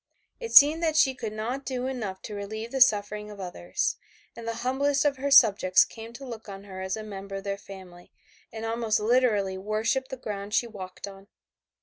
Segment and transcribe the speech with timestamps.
[0.39, 3.97] It seemed that she could not do enough to relieve the sufferings of others,
[4.35, 7.43] and the humblest of her subjects came to look on her as a member of
[7.43, 8.11] their family,
[8.51, 11.27] and almost literally worshipped the ground she walked on.